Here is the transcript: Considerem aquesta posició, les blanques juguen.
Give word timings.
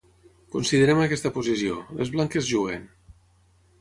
Considerem 0.55 1.01
aquesta 1.03 1.31
posició, 1.37 1.77
les 1.99 2.13
blanques 2.17 2.49
juguen. 2.55 2.89